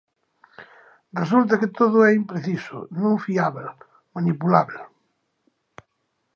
[1.21, 3.67] Resulta que todo é impreciso, non fiábel,
[4.17, 4.81] manipulábel.